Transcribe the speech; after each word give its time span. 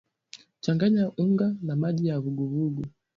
Changanya 0.61 1.11
unga 1.17 1.55
na 1.61 1.75
maji 1.75 2.07
ya 2.07 2.19
uvuguvugu 2.19 2.81